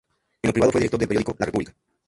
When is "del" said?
0.99-1.09